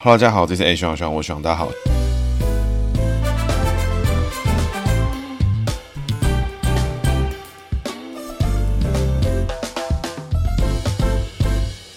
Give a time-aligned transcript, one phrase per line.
[0.00, 1.68] Hello，大家好，这是 A 徐徐，我徐大家好。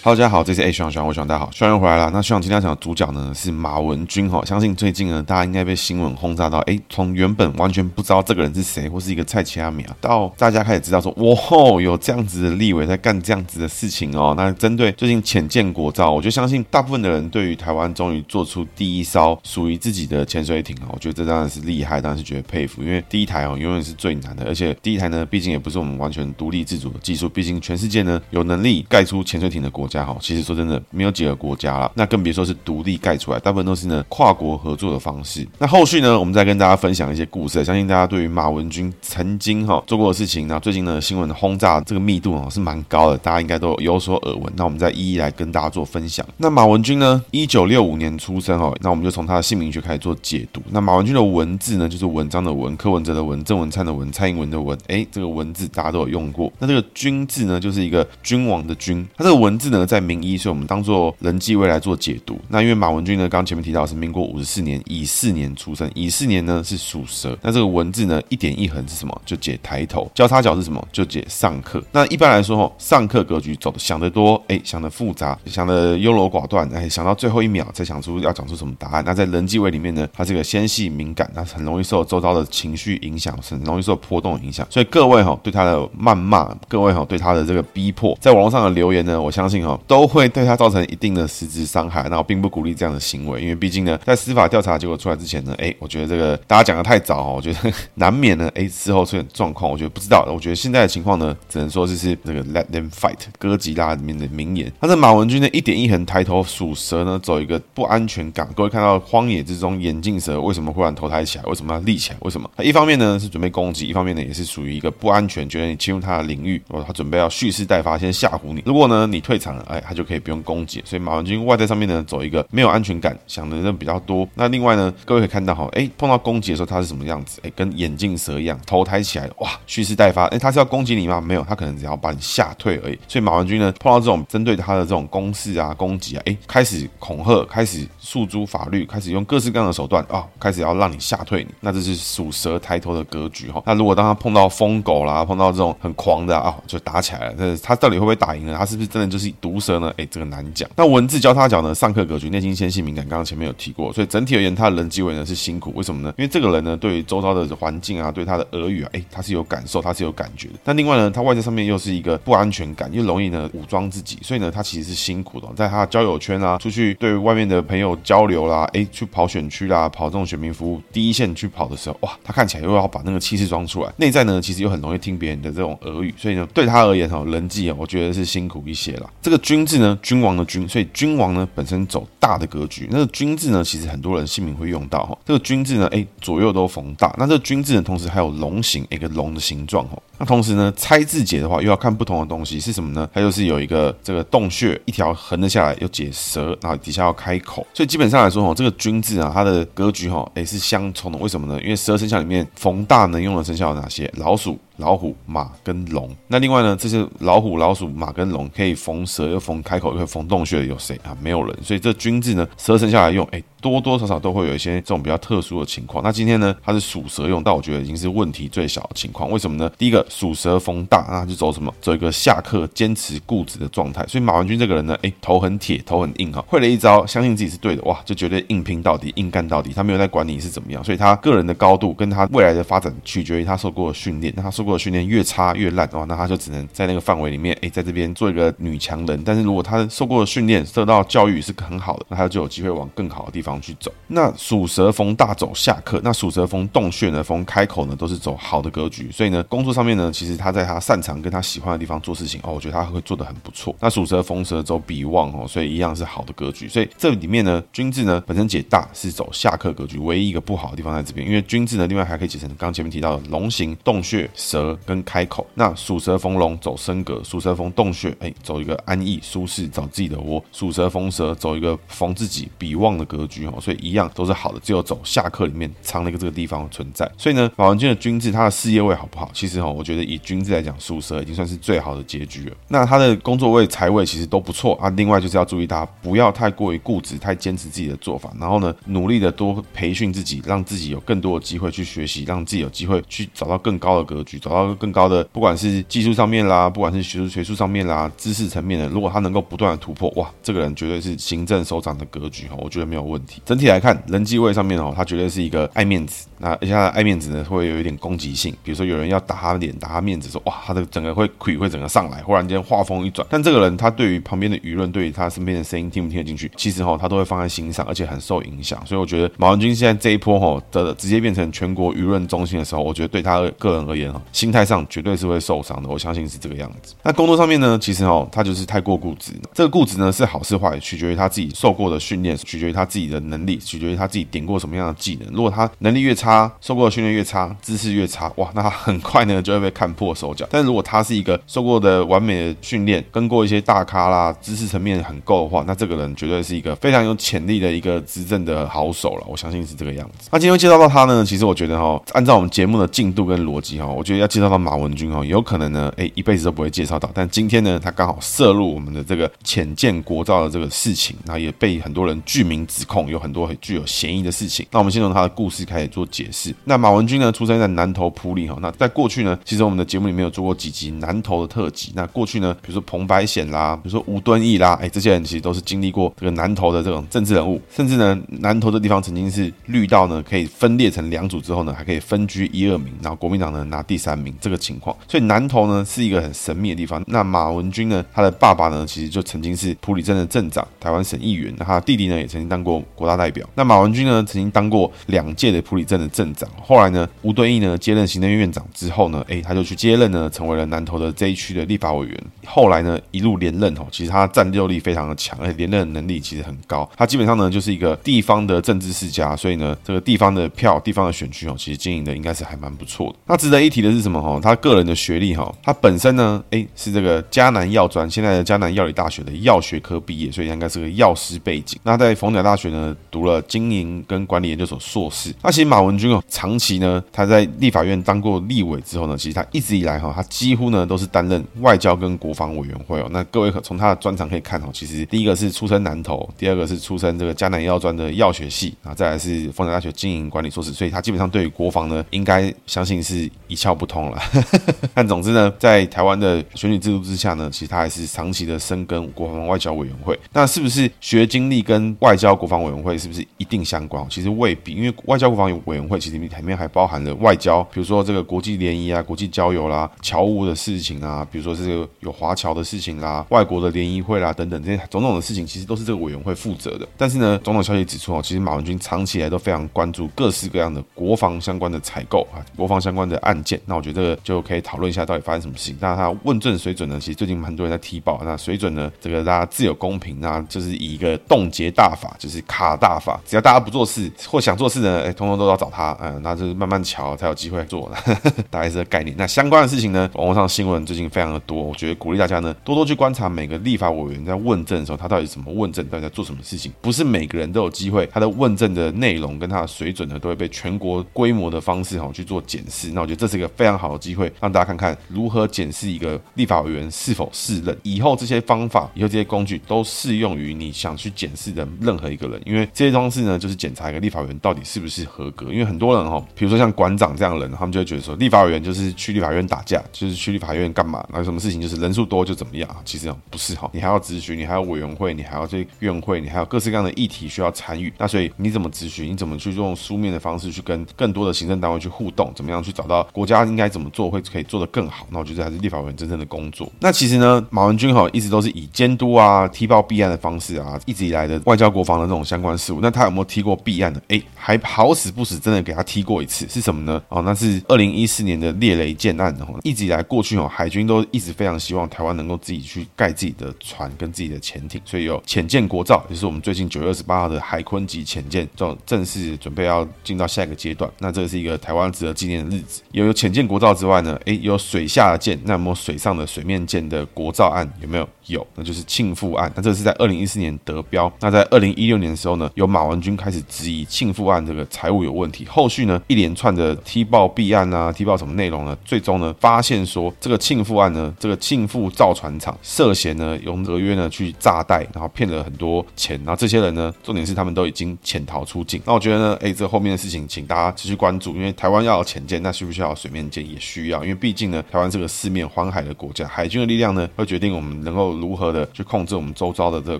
[0.03, 2.09] Hello，大家好，这是 A 徐徐，我徐大家好，徐徐回来了。
[2.11, 14.33] 那徐徐今天要讲的主角呢是马文君哈，相信最近呢大家应该被新闻轰炸到，哎，从原本完全不知道这个人是谁，或是一个菜市仔名，到大家开始知道说，哇吼，有这样子的立委在干这样子的事情哦。
[14.35, 35.45] 那针对最近潜舰国造，我就相信大部分的人对于台湾终于做出第一艘属于自己的潜水艇哦，我觉得这当然是厉害，当然是觉得佩服，因为第一台哦永远是最难的，而且第一台呢，毕竟也不是我们完全独立自主的技术，毕竟全世界呢有能力盖出潜水艇的国家哈，其实说真的没有几个国家了，那更别说是独立盖出来，大部分都是呢跨国合作的方式。
[35.59, 44.51] 那后续呢，我们再跟大家分享一些故事，相信大家对于马文君曾经哈做过的事情，那最近呢新闻的轰炸这个密度哦是蛮高的，大家应该都有所耳闻。
[44.55, 46.25] 那我们再一一来跟大家做分享。
[46.37, 50.61] 那马文君呢，一九六五年出生哦，那我们就从他的姓名学开始做解读。
[50.69, 56.51] 那马文君的文字呢，就是文章的文，柯文哲的文，郑文灿的文，蔡英文的文，哎，这个文字大家都有用过。
[56.59, 60.21] 那这个君字呢，就是一个君王的君，他这个文字呢在明。
[60.21, 62.39] 一，所以我们当做人际位来做解读。
[62.49, 67.35] 那因为马文君呢，刚前面提到是民国五十四年乙巳年出生，乙巳年呢是属蛇。
[67.41, 69.21] 那这个文字呢，一点一横是什么？
[69.25, 70.09] 就解抬头。
[70.13, 70.85] 交叉角是什么？
[70.91, 71.83] 就解上课。
[71.91, 79.03] 那一般来说，上课格局走的想得多，哎，想得复杂，想得优柔寡断，哎，想到最后一秒才想出要讲出什么答案。
[79.05, 84.67] 那在人际位里面呢，它是个纤细敏感，那很容易受周遭的情绪影响，很容易受波动影响。
[84.69, 90.11] 所以各位哈，对他的谩骂，各位哈，对他的这个逼迫，在网络上的留言呢，我相信哈，都。
[90.11, 104.69] 会对他造成一定的实质伤害，那我并不鼓励这样的行为，因为毕竟呢，在司法调查结果出来之前呢，哎，我觉得这个大家讲的太早哦，我觉得难免呢，哎，之后出现状况，我觉得不知道，我觉得现在的情况呢，只能说就是这个 Let them fight，哥吉拉里面的名言。
[104.81, 108.45] 他的马文君呢，一点一横抬头数蛇呢，走一个不安全感。
[108.53, 111.43] 各位看到荒野之中眼镜蛇为什么忽然头抬起来？
[111.45, 112.17] 为什么要立起来？
[112.19, 112.51] 为什么？
[112.57, 118.61] 他 一方面呢是准备攻击，一方面呢也是属于一个不安全，觉得你侵入他的领域，哦，他准备要蓄势待发，先吓唬你。
[118.65, 120.01] 如果呢你退场哎，他就。
[120.11, 124.27] 可以不用攻击，所以马文君外在上面呢走一个没有安全感，想的人比较多。
[124.35, 127.39] 那另外呢，各位可以看到哈，哎，碰到攻击的时候他是什么样子？
[127.45, 130.25] 哎，跟眼镜蛇一样，头抬起来，哇，蓄势待发。
[130.25, 131.21] 哎，他是要攻击你吗？
[131.21, 132.99] 没有，他可能只要把你吓退而已。
[133.07, 141.49] 所以马文君呢，碰到这种针对他的这种攻势啊、攻击啊，哎，开始恐吓，开始诉诸法律，开始用各式各样的手段啊、开始要让你吓退你。
[141.61, 143.63] 那这是属蛇抬头的格局哈。
[143.65, 147.35] 那如果当他碰到疯狗啦，碰到这种很狂的啊、就打起来了。
[147.37, 148.55] 那他到底会不会打赢呢？
[148.57, 149.93] 他是不是真的就是毒蛇呢？
[149.97, 150.69] 哎，这个难讲。
[150.77, 151.75] 那文字交叉角呢？
[151.75, 153.05] 上课格局，内心纤细敏感。
[153.09, 155.73] 刚刚前面有提过，所以整体而言，他的人际位呢是辛苦。
[155.75, 156.13] 为什么呢？
[156.17, 160.53] 因为这个人呢，对于周遭的环境啊，对他的耳语啊，哎，他是有感受，他是有感觉的。
[160.63, 165.47] 但另外呢，他外在上面又是一个不安全感，又容易呢武装自己，所以呢，他其实是辛苦的。
[165.55, 179.09] 在他的交友圈啊，出去对外面的朋友交流啦，哎，去跑选区啦，跑这种选民服务第一线去跑的时候，哇，他看起来又要把那个气势装出来，内在呢，其实又很容易听别人的这种耳语，所以呢，对他而言哈，人际啊，我觉得是辛苦一些啦。
[179.21, 180.67] 这个君字呢，君王的君。
[180.67, 185.17] 所以君王呢，本身走大的格局，那个君字呢，其实很多人姓名会用到哈。
[185.25, 187.13] 这个君字呢，哎，左右都逢大。
[187.17, 189.97] 那这个君字呢，同时还有龙形，一个龙的形状哈。
[190.17, 193.09] 那同时呢，拆字解的话，又要看不同的东西是什么呢？
[193.13, 197.65] 它就是有一个这个洞穴，一条横的下来，又解蛇，然后底下要开口。
[197.73, 201.17] 所以基本上来说哈，这个君字啊，它的格局哈，哎，是相冲的。
[201.17, 201.59] 为什么呢？
[201.61, 204.11] 因为十二生肖里面逢大能用的生肖有哪些？
[204.17, 204.57] 老鼠。
[204.81, 211.15] 老虎、马跟龙，那另外呢，这些老虎、老鼠、马跟龙可以逢蛇，又逢开口，又逢洞穴的有谁啊？
[211.21, 216.03] 没有人，所以这君字呢，蛇生下来用，哎，多多少少都会有一些这种比较特殊的情况。
[216.03, 219.29] 那今天呢，它是属蛇用，但我觉得已经是问题最小的情况。
[219.29, 219.71] 为什么呢？
[219.77, 221.71] 第一个属蛇逢大，那就走什么？
[221.79, 224.03] 走一个下克、坚持固执的状态。
[224.07, 229.71] 所以马文君这个人呢，哎，头很铁，头很硬哈，会了一招，相信自己是对的，哇，就绝对硬拼到底，硬干到底。
[229.75, 234.33] 他没有在管你是怎么样，所以他个人的高度跟他未来的发展取决于他受过的训练。
[234.35, 234.70] 那他受过。
[234.77, 239.21] 训练越差越烂哦，那他就只能在那个范围里面，哎，在这边做一个女强人。
[239.23, 243.91] 但是如果他受过的训练、受到教育是很好的，那他就有机会往更好的地方去走。
[244.07, 249.11] 那属蛇逢大走下克，那属蛇逢洞穴呢，逢开口呢，都是走好的格局。
[249.11, 253.75] 所以呢，工作上面呢，其实他在他擅长跟他喜欢的地方做事情哦，我觉得他会做得很不错。
[253.79, 256.67] 那属蛇逢蛇走比旺哦，所以一样是好的格局。
[256.67, 265.45] 所以这里面呢，君字呢本身解大是走下克格局，唯一一个不好的地方在这边，因为君字呢另外还可以解成刚前面提到的龙形、洞穴、蛇跟开口。
[265.53, 270.43] 那属蛇逢龙走升格，属蛇逢洞穴，哎，走一个安逸舒适，找自己的窝。
[270.51, 277.09] 属蛇逢蛇走一个逢自己比旺的格局哦，所以一样都是好的，只有走下克里面藏了一个这个地方存在。
[277.17, 279.29] 所以呢，马文君的君字他的事业位好不好？
[279.33, 282.55] 其实哈，我觉得以君字来讲，属蛇已经算是最好的结局了。
[282.67, 284.89] 那他的工作位、财位其实都不错啊。
[284.91, 303.41] 另外就是要注意他不要太过于固执，太坚持自己的做法，然后呢，努力的多培训自己，让自己有更多的机会去学习，让自己有机会去找到更高的格局，找到更高的，不管是技术上面啦，不管是学术学术上面啦，知识层面的，如果他能够不断的突破，哇，这个人绝对是行政首长的格局哈，我觉得没有问题。
[303.45, 318.81] 整体来看，人际位上面哦，他绝对是一个爱面子，那而且他的爱面子呢，会有一点攻击性，比如说有人要打他脸，打他面子，说哇，他的整个会亏会整个上来，忽然间话锋一转，但这个人他对于旁边的舆论，对于他身边的声音听不听得进去，其实哈，他都会放在心上，而且很受影响。
[318.85, 325.89] 所以我觉得马文君现在这一波哈的直接变成全国舆论中心的时候，我觉得对他个人而言哈，心态上绝对是会受伤的。
[325.89, 326.93] 我相信是这个样子。
[327.03, 329.33] 那工作上面呢，其实哦，他就是太过固执。
[329.53, 335.33] 这个固执呢是好是坏，取决于他自己受过的训练，取决于他自己的能力，取决于他自己点过什么样的技能。
[335.33, 340.45] 如果他能力越差，受过的训练越差，知识越差，哇，那他很快呢就会被看破手脚。
[340.49, 349.25] 但如果他是一个受过的完美的训练，跟过一些大咖啦，知识层面很够的话，那这个人绝对是一个非常有潜力的一个执政的好手了。
[349.27, 350.29] 我相信是这个样子。
[350.31, 357.09] 那今天介绍到他呢，其实我觉得哈，按照我们节目的进度跟逻辑哈，我觉得要介绍到马文君哦，有可能呢，哎，一辈子都不会介绍到。
[357.11, 364.65] 但今天呢，他刚好涉入我们的这个浅见国造的这个事情，那也被很多人具名指控，有很多很具有嫌疑的事情。
[364.69, 366.53] 那我们先从他的故事开始做解释。
[366.65, 368.55] 那马文君呢，出生在南投埔里哈。
[368.61, 371.91] 那在过去呢，其实我们的节目里面有做过几集南投的特辑。
[371.95, 384.95] 那过去呢，比如说彭百显啦，比如说吴敦义啦，哎，这些人其实都是经历过这个南投的这种政治人物，甚至呢，南投的地方曾经是绿道呢可以分裂成两组之后呢，还可以分居一二名，然后国民党呢拿第三名这个情况。
[385.07, 387.03] 所以南投呢是一个很神秘的地方。
[387.07, 391.53] 那马文君呢，他的爸爸呢其实就曾经是埔里镇的镇长，台湾省议员。
[391.57, 393.47] 那他弟弟呢也曾经当过国大代表。
[393.55, 396.49] 那马文君呢曾经当过两届的埔里镇的镇长。
[396.61, 402.23] 后来呢，吴敦义呢接任行政院院长之后呢，哎，他就去接任呢，成为了南投的这一区的立法委员。
[402.45, 406.89] 后来呢，一路连任哦，其实他战斗力非常的强，而且连任能力其实很高。
[406.97, 413.15] 他基本上呢就是一个地方的政治世家，所以呢，这个地方的票、地方的选区哦，其实经营的应该是还蛮不错的。
[413.27, 414.39] 那值得一提的是什么哈？
[414.41, 421.79] 他个人的学历哈，他本身呢，哎，是这个迦南药专，现在的迦南药理大学的药学科毕业，所以应该是个药师背景。
[421.83, 425.33] 那在逢甲大学呢，读了经营跟管理研究所硕士。
[425.41, 433.07] 那其实马文君哦，长期呢，他在立法院当过立委之后呢，其实他一直以来哈，他几乎呢都是担任外交跟国防委员会哦。
[433.11, 444.21] 那各位可从他的专长可以看哦，其实第一个是出身南投，第二个是出身这个迦南药专的药学系啊，再来是逢甲大学经营管理硕士，所以他基本上对于国防呢，应该相信是一窍不通了。
[444.95, 450.17] 但总之呢，在台湾的选举制度之下呢，其实他还是长期的深耕国防外交委员会。
[450.31, 454.05] 那是不是学经历跟外交国防委员会是不是一定相关？
[454.09, 466.87] 其实未必，因为外交国防委员会其实里面还包含了外交，比如说这个国际联谊啊、国际交流啦、侨务的事情啊，比如说这个有华侨的事情啦、外国的联谊会啦等等这些种种的事情，其实都是这个委员会负责的。
[466.97, 473.59] 但是呢，种种消息指出哦，其实马文君长期以来都非常关注各式各样的国防相关的采购啊、国防相关的案件。
[473.65, 475.77] 那我我觉得就可以讨论一下到底发生什么事情。
[475.79, 476.99] 那他问政水准呢？
[476.99, 478.91] 其实最近很多人在踢爆，那水准呢？
[479.01, 487.91] 这个大家自有公平，那就是以一个冻结大法，就是卡大法，只要大家不做事或想做事呢，哎，通通都要找他，嗯，那就是慢慢瞧才有机会做，
[488.51, 489.15] 大概是这个概念。
[489.17, 496.71] 那相关的事情呢，网络上新闻最近非常的多，我觉得鼓励大家呢多多去观察每个立法委员在问政的时候，他到底怎么问政，到底在做什么事情。
[496.81, 502.91] 不是每个人都有机会，他的问政的内容跟他的水准呢，都会被全国规模的方式哈去做检视。
[502.91, 507.75] 那我觉得这是一个非常常好的机会，让大家看看如何检视一个立法委员是否适任。
[507.83, 515.47] 以后这些方法，以后这些工具都适用于你想去检视的任何一个人，因为这些方式呢，就是检查一个立法委员到底是不是合格。
[515.51, 521.05] 因为很多人哈，比如说像馆长这样的人，他们就会觉得说，立法委员就是去立法院打架，就是去立法院干嘛？
[521.11, 522.69] 那有什么事情就是人数多就怎么样？
[522.83, 527.91] 其实不是哈，你还要咨询，你还有委员会，你还要这院会，你还有各式各样的议题需要参与。
[527.97, 529.11] 那所以你怎么咨询？
[529.11, 532.31] 你怎么去用书面的方式去跟更多的行政单位去互动？
[532.35, 535.05] 怎么样去找到国家应该怎么做会可以做得更好？
[535.11, 536.71] 那我觉得还是立法委员真正的工作。
[536.79, 542.79] 那其实呢，马文君哈一直都是以监督啊、踢爆弊案的方式啊，一直以来的外交国防的这种相关事务。
[542.81, 544.01] 那他有没有踢过弊案呢？
[544.07, 547.01] 哎，还好死不死，真的给他踢过一次，是什么呢？
[547.09, 549.59] 哦，那是二零一四年的猎雷舰案哦。
[549.63, 560.89] 一直以来，过去哦，海军都一直非常希望台湾能够自己去盖自己的船跟自己的潜艇，所以有潜舰国造，也就是我们最近九月二十八号的海坤级潜舰，这种正式准备要进到下一个阶段。
[560.99, 562.81] 那这是一个台湾值得纪念的日子。
[562.91, 568.07] 有有潜舰国造之外呢，诶，有水下的舰，那么水上的水面舰的国造案有没有？
[568.27, 569.51] 有，那就是庆富案。
[569.55, 571.11] 那这是在二零一四年得标。
[571.19, 575.45] 那在二零一六年的时候呢，由马文君开始质疑庆富案这个财务有问题。
[575.45, 578.77] 后续呢，一连串的踢爆弊案啊，踢爆什么内容呢？
[578.85, 586.19] 最终呢，发现说这个庆富案呢，这个庆富造船厂涉嫌呢，用合约呢去诈贷，然后骗了很多钱。
[586.25, 588.81] 然后这些人呢，重点是他们都已经潜逃出境。
[588.85, 599.99] 那我觉得呢，哎，这后面的事情，请大家继续关注，因为台湾要潜舰，那需不需要水面舰也需要，因为毕竟呢，台湾是个四面环海的国家，海军的力量呢，会决定我们能够如何的去控制我们周遭的这个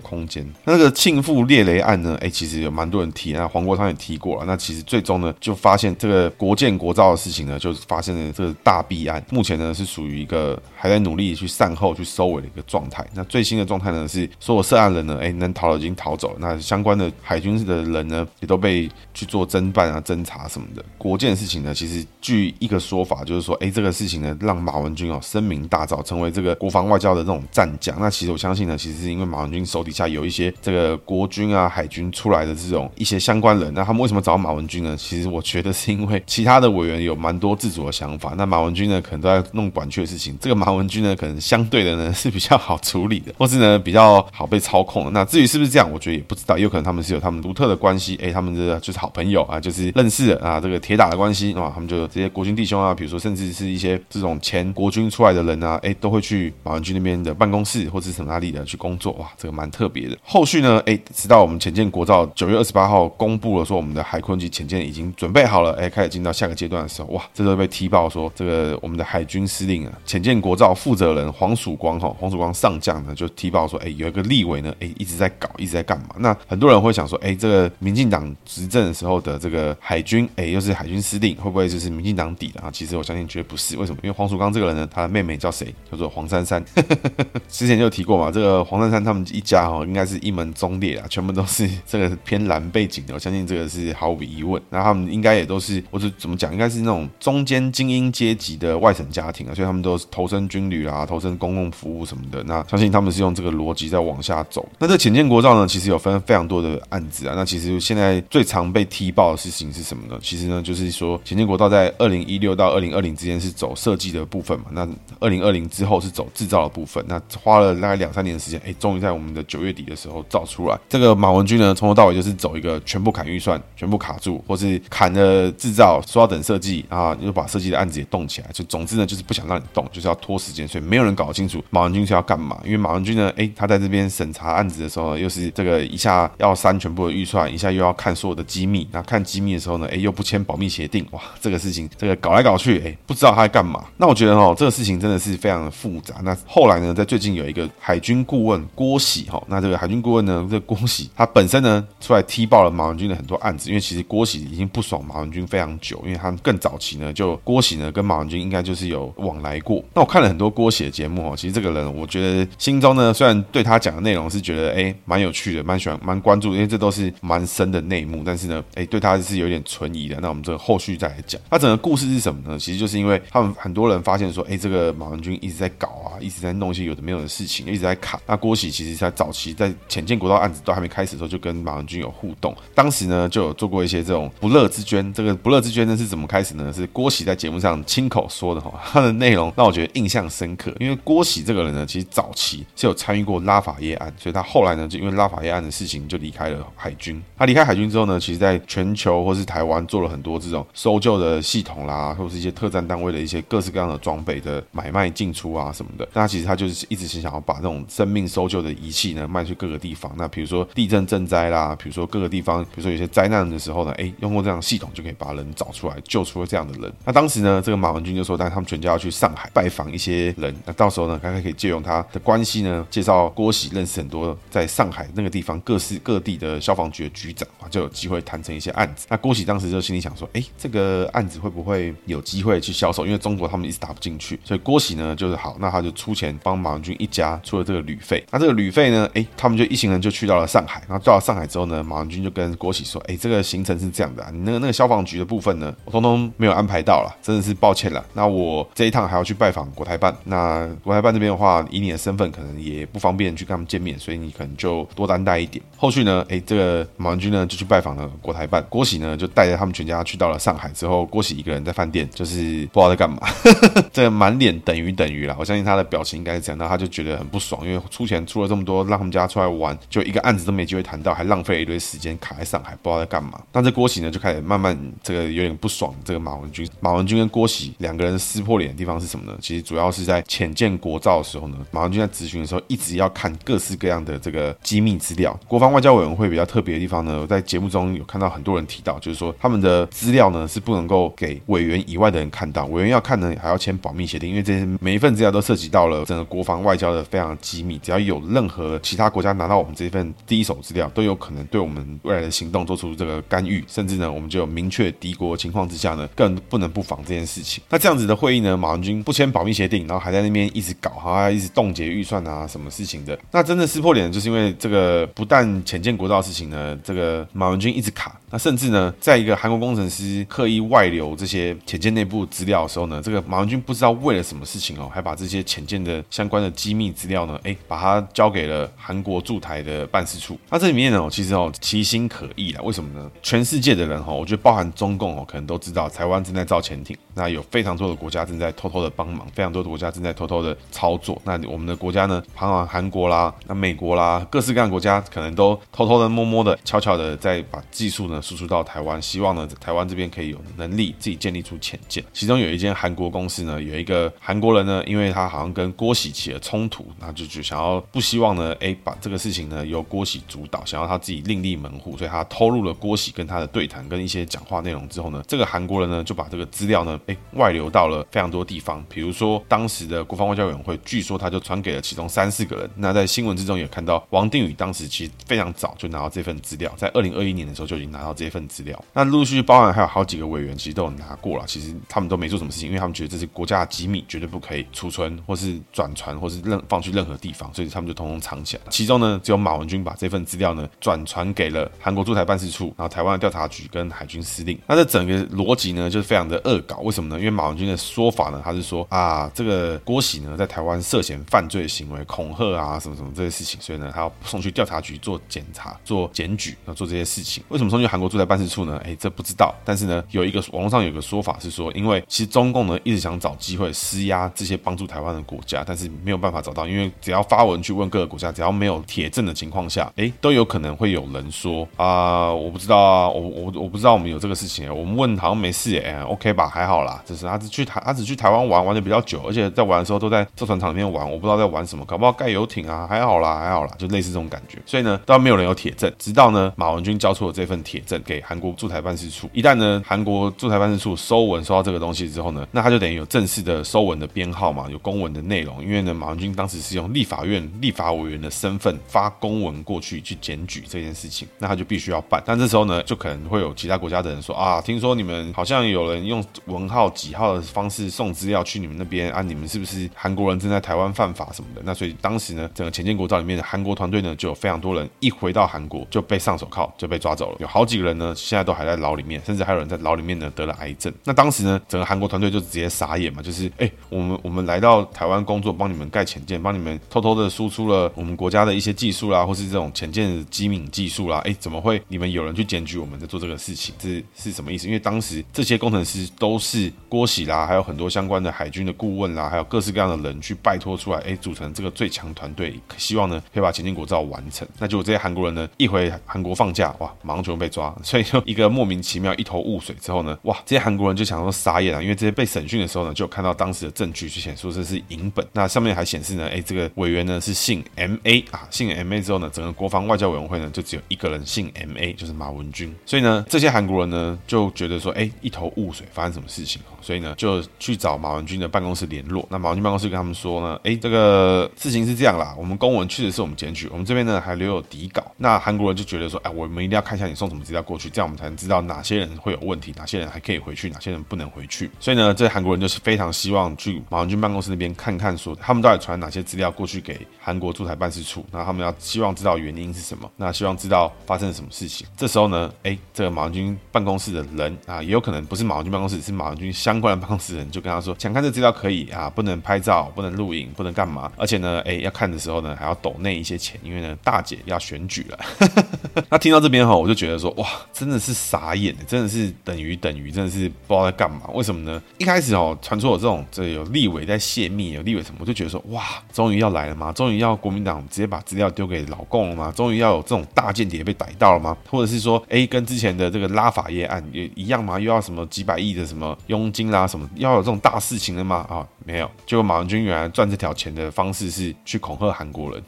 [0.00, 0.48] 空间。
[0.64, 4.44] 那这个庆父猎雷案呢，哎，其实有蛮多人提，那黄国昌也提过了。
[4.46, 9.22] 那其实最终呢，就发现这个国建国造的事情呢，就发生了这个大弊案。
[9.30, 13.04] 目前呢，是属于一个还在努力去善后、去收尾的一个状态。
[13.14, 16.36] 那最新的状态呢，是所有涉案人呢，哎，能逃的已经逃走了。
[16.40, 20.84] 那相关的海军的人呢，也都被去做侦办啊、侦查什么的。
[20.98, 28.01] 国建的事情呢，其实据一个说法，就是说，哎，这个事情呢，让马文君哦声名大噪，成为这个国防外交的这种战将。
[28.02, 33.72] 那其实我相信呢，其实是因为马文君手底下有一些这个国军啊、海军出来的这种一些相关人。
[33.72, 34.96] 那他们为什么找马文君呢？
[34.98, 38.34] 其实我觉得是因为其他的委员有蛮多自主的想法。
[38.36, 40.36] 那马文君呢，可能都在弄管区的事情。
[40.40, 45.12] 这个马文君呢，可能相对的呢是比较好处理的，或是呢比较好被操控。
[45.12, 46.58] 那至于是不是这样，我觉得也不知道。
[46.58, 59.12] 有可能他们是有他们独特的关系，哎，他们这就是好朋友啊，就是认识的啊，这个铁打的关系啊，他们就这些国军弟兄啊，比如说甚至是一些这种前国军出来的人啊，哎，都会去马文君那边的办公室或是什么哪里的去工作。
[59.12, 60.16] 哇，这个蛮特别的。
[60.22, 76.16] 后续呢，哎，直到我们潜舰国造九月二十八号公布了说我们的海鲲级潜舰已经准备好了，哎，开始进到下个阶段的时候，哇，这都被踢爆说这个我们的海军司令啊，潜舰国造负责人黄曙光哈，黄曙光上将呢就踢爆说，哎，有一个立委呢，哎，一直在搞，一直在干嘛？
[76.18, 82.70] 那很多人会想说，哎，这个民进党执政的时候的这个海军，哎，又是海军司令，会不会就是民进党底的啊？
[82.72, 83.98] 其实我相信绝对不是，为什么？
[84.02, 85.74] 因为黄曙光这个人呢，他的妹妹叫谁？
[85.90, 86.64] 叫做黄珊珊，
[87.48, 94.62] 之前就提过嘛，这个黄珊珊他们一家哈，应该是一门忠烈啊，全部都是这个偏蓝背景的，我相信这个是毫无疑问。
[94.70, 102.42] 那他们应该也都是，或者怎么讲，应该是那种中间精英阶级的外省家庭啊，所以他们都是投身军旅啊，投身公共服务什么的。
[102.44, 104.68] 那相信他们是用这个逻辑在往下走。
[104.78, 107.34] 那这浅见国造呢，其实有分非常多的案子啊。
[107.36, 110.18] 那其实现在最常被踢爆的事情是什么呢？
[110.22, 114.66] 其实呢，就是说浅见国造在二零一六到二零二零之间是走设计的部分嘛。
[114.70, 117.04] 那二零二零之后是走制造的部分。
[117.08, 120.78] 那花了大概两三年的时间，哎，终于在我们的九月底的时候造出来。
[120.88, 128.48] 这个马文君呢，从头到尾就是走一个全部砍预算，全部卡住，或是砍了制造，说要等设计啊，又把设计的案子也动起来。
[128.52, 132.60] 就总之呢，就是不想让你动，就是要拖时间，所以没有人搞清楚马文君是要干嘛。
[132.64, 138.86] 因为马文君呢，哎，他在这边审查案子的时候，又是这个一下要删全部的预算，一下又要看所有的机密。
[138.92, 143.84] 那看机密的时候呢，哎，又不签保密协定，哇，这个事情这个搞来搞去，哎，不知道他在干嘛。
[143.96, 146.16] 那我觉得哦，这个事情真的是非常的复杂。
[146.22, 159.82] 那后来呢，在最近有一个海军顾问郭喜哈，那这个海军顾问呢，这郭喜他本身呢出来踢爆了马文君的很多案子，因为其实郭喜已经不爽马文君非常久，因为他们更早期呢，就郭喜呢跟马文君应该就是有往来过。
[159.94, 170.18] 那我看了很多郭喜的节目哦，其实这个人我觉得心中呢，虽然对他讲的内容是觉得哎蛮有趣的，蛮喜欢蛮关注，因为这都是蛮深的内幕，但是呢，哎对他是有点存疑的。
[170.20, 171.40] 那我们这个后续再来讲。
[171.50, 172.58] 那整个故事是什么呢？
[172.58, 178.20] 其实就是因为他们很多人发现说，哎这个马文君一直在搞啊，一直在弄一些有的没有的事情，情一直在卡。
[178.26, 185.12] 那郭喜其实在早期在潜舰国道案子都还没开始的时候，就跟马文君有互动，当时呢就有做过一些这种不乐之捐。
[185.12, 186.72] 这个不乐之捐呢是怎么开始呢？
[186.72, 190.72] 是郭喜在节目上亲口说的哈，他的内容让我觉得印象深刻。
[190.80, 197.22] 因为郭喜这个人呢，其实早期是有参与过拉法叶案，所以他后来呢就因为拉法叶案的事情就离开了海军。
[197.36, 206.08] 他离开海军之后呢，其实在全球或是台湾做了很多这种搜救的系统啦，或是一些特战单位的一些各式各样的装备的买卖进出啊什么的。
[206.14, 210.12] 那其实他就是一直是想要把这种生命搜救的仪器呢卖去各个地方。
[210.16, 216.92] 那比如说地震赈灾啦，比如说各个地方，比如说有些灾难的时候呢，哎，用过这样的系统就可以把人找出来，救出了这样的人。
[217.04, 229.06] 那当时呢，这个马文君就说，但他们全家要去上海拜访一些人，那到时候呢，他可以借用他的关系呢，介绍郭喜认识很多在上海那个地方各式各地的消防局的局长啊，就有机会谈成一些案子。
[229.08, 233.04] 那郭喜当时就心里想说，哎，这个案子会不会有机会去销售？
[233.06, 238.24] 因为中国他们一直打不进去，所以郭喜呢就是好，那他就出钱帮马文君一家出了这个旅费。
[238.30, 248.04] 那这个旅费呢，哎，他们就一行人就去到了上海，然后到了上海之后呢，马文君就跟郭喜说：“哎，这个行程是这样的，啊，你那个那个消防局的部分呢，我通通没有安排到了，真的是抱歉了。
[248.14, 255.62] 那我这一趟还要去拜访国台办，那国台办这边的话，以你的身份可能也不方便去跟他们见面，所以你可能就多担待一点。
[255.76, 263.18] 后续呢，哎，这个马文君呢就去拜访了国台办，郭喜呢就带着他们全家去到了上海之后，郭喜一个人在饭店，就是不知道在干嘛，
[263.92, 265.36] 这个满脸等于等于了。
[265.38, 273.40] 我相信他的表情应该是这样，那他就觉得很不爽，因为出钱出了这么多，让他们家出来玩，就一个案子都没机会谈到，还浪费了一堆时间卡在上海，不知道在干嘛。
[273.52, 279.36] 那这郭喜呢就开始慢慢这个有点不爽，这个马文君，马文君跟郭喜两个人撕破脸的地方是什么呢？
[279.40, 285.38] 其实主要是在浅见国造的时候呢，马文君在质询的时候一直要看各式各样的这个机密资料。
[285.48, 307.62] 国防外交委员会比较特别的地方呢，我在节目中有看到很多人提到，就是说他们的资料呢是不能够给委员以外的人看到，委员要看呢还要签保密协定，因为这些每一份资料都涉及到了整个国防外交的非常机密，只要有任何其他国家拿到我们这份第一手资料，都有可能对我们未来的行动做出这个干预，甚至呢我们就有明确敌国情况之下呢，更不能不防这件事情。
[307.68, 313.18] 那这样子的会议呢，马文君不签保密协定，然后还在那边一直搞，还一直冻结预算啊，什么事情的？
[313.30, 330.38] 那真的撕破脸，就是因为这个不但潜舰国造的事情呢，这个马文君一直卡，那甚至呢，在一个韩国工程师刻意外流这些潜舰内部资料的时候呢，这个马文君不知道为了什么事情哦，还把这些潜舰的相关的机密资料呢，哎，把它交给了韩国驻台的办事处。
[330.50, 332.60] 那这里面呢，其实哦，其心可疑啦。
[332.62, 333.10] 为什么呢？
[333.22, 341.20] 全世界的人哈，我觉得包含中共哦，可能都知道台湾正在造潜艇，那有非常多的国家正在偷偷的帮忙，非常多的国家正在偷偷的操作。
[341.24, 352.02] 那我们的国家呢，包含韩国啦、那美国啦，各式各样的国家可能都偷偷的、摸摸的、悄悄的在把技术呢输出到台湾，希望呢台湾这边可以有能力自己建立出潜舰。
[352.12, 372.70] 其中有一间韩国公司呢，有一个韩国人呢，因为他好像跟郭喜起了冲突，那就就想要不希望呢，哎，把这个事情呢由郭喜主导，想要他自己另立门户，所以他偷录了郭喜跟他的对谈跟一些讲话内容之后呢，这个韩国人呢就把这个资料呢，哎，外流到了非常多地方，比如说当时的国防外交委员会，据说他就传给了其中三四个人。
[372.76, 378.82] 那在新闻之中也看到，王定宇当时其实非常早就拿到这份资料，在二零二一年的时候就已经拿到这份资料。
[378.92, 388.62] 那陆续包含还有好几个委员其实都有拿过了，其实他们都没做什么事情，因为他们觉得这是国家的机密，绝对不可以储存或是转传或是任放去任何地方，所以他们就通通藏起来。
[388.70, 394.58] 其中呢，只有马文军把这份资料呢转传给了韩国驻台办事处，然后台湾的调查局跟海军司令。
[394.66, 396.78] 那这整个逻辑呢，就是非常的恶搞。
[396.78, 397.18] 为什么呢？
[397.18, 407.44] 因为马文军的说法呢，他是说啊，这个郭喜呢在台湾涉嫌犯罪行为，恐吓啊什么什么这些事情，所以呢，他要送去调查局做检查、做检举，要做这些事情。
[407.48, 408.80] 为什么送去韩国驻台办事处呢？
[408.84, 409.54] 哎，这不知道。
[409.64, 427.02] 但是呢，有一个网络上有个说法是说，因为其实中共呢一直想找机会施压这些帮助台湾的国家，但是没有办法找到，因为只要发文去问各个国家，只要没有铁证的情况下，哎，都有可能会有人说啊，我不知道啊，我我我不知道我们有这个事情，我们问好像没事，哎，OK 吧，还好啦。
[427.04, 434.58] 就是他只去台，他只去台湾玩，玩的比较久，而且在玩的时候都在造船厂里面玩，我不知道在玩什么，搞不好盖游艇啊，还好啦，还好啦，就类似这种感觉。
[434.66, 445.62] 所以呢，都没有人有铁证，直到呢马文君交出了这份铁证给韩国驻台办事处，一旦呢韩国驻台办事处收文收到这个东西之后呢，那他就等于有正式的收文的编号嘛，有公文的内容。
[445.62, 452.22] 因为呢马文君当时只是用立法院立法委员的身份发公文过去去检举这件事情，那他就必须要办。
[452.26, 461.62] 但这时候呢，就可能会有其他国家的人说啊，听说你们好像有人用文号几号的方式送资料去你们那边啊，你们是不是韩国人正在台湾犯法什么的？
[461.64, 467.36] 那所以当时呢，整个前建国造里面的韩国团队呢，就有非常多人一回到韩国就被上手铐，就被抓走了。
[467.40, 470.92] 有好几个人呢，现在都还在牢里面，甚至还有人在牢里面呢得了癌症。
[471.04, 483.74] 那当时呢，整个韩国团队就直接傻眼嘛，就是哎，我们我们来到台湾工作，帮你们盖前建，帮你们偷偷的输出了我们国家的一些技术啦，或是这种潜舰机敏技术啦，哎，怎么会你们有人去检举我们在做这个事情？
[483.78, 484.66] 这是，是什么意思？
[484.66, 494.46] 因为当时这些工程师都是郭喜啦，还有很多相关的海军的顾问啦，还有各式各样的人去拜托出来，哎，组成这个最强团队，希望呢可以把潜舰国造完成。
[494.58, 516.62] 那结果这些韩国人呢，一回韩国放假，哇，马上就被抓，所以就一个莫名其妙一头雾水之后呢，哇，这些韩国人就想说傻眼了，因为这些被审讯的时候呢，就看到当时的证据，就显示这是影本，那上面还显示呢呢，哎，这个委员呢是姓 M A 啊，姓 M A 之后呢，整个国防外交委员会呢就只有一个人姓 M A，就是马文君，所以呢，这些韩国人呢就觉得说，哎，一头雾水，发生什么事情？
[516.80, 519.26] 所以呢，就去找马文君的办公室联络。
[519.30, 525.12] 那马文君办公室跟他们说呢，哎，这个事情是这样啦，我们公文确实是我们检举，我们这边呢还留有底稿。
[525.16, 531.70] 那韩国人就觉得说，哎，我们一定要看一下你送什么资料过去，这样我们才能知道哪些人会有问题，哪些人还可以回去，哪些人不能回去。
[531.78, 538.22] 所以呢，这韩国人就是非常希望去马文君办公室那边看看，说他们到底传哪一些资料过去给韩国驻台办事处。
[538.30, 540.10] 那他们要希望知道原因是什么。
[540.18, 541.86] 那希望知道发生了什么事情。
[541.96, 555.18] 这时候呢，哎，这个马文君办公室的人啊，也有可能不是马文君办公室，是马文君相关的办公室人，就跟他说，想看这资料可以啊，不能拍照，不能录影，不能干嘛，而且呢，哎，要看的时候呢，还要抖内一些钱，因为呢，大姐要选举了。
[556.10, 561.22] 那听到这边哈，我就觉得说，哇，真的是傻眼，真的是等于等于，真的是不知道在干嘛。
[561.32, 561.82] 为什么呢？
[561.98, 566.90] 一开始哦，传出有这种这有立委在泄密，有立委什么，我就觉得说，哇，终于要来了吗？
[566.92, 569.52] 终于要国民党直接把资料丢给老共了吗？
[569.54, 571.56] 终于要有这种大间谍被逮到了吗？
[571.68, 574.78] 或者是说，哎，跟之前的这个拉法耶案也一样吗？
[574.78, 578.46] 又要什么几百亿的什么佣金啦，什么要有这种大事情了吗？
[578.48, 579.10] 啊，没有。
[579.26, 582.62] 结果马文君原来赚这条钱的方式是去恐吓韩国人。